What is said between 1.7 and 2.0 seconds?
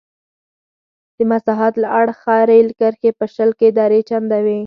له